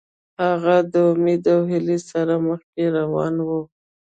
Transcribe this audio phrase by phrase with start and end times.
[0.45, 3.49] هغه د امید او هیلې سره مخکې روان و.